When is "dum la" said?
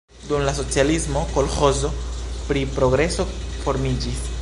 0.29-0.53